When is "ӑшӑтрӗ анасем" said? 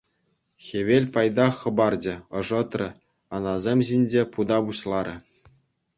2.41-3.79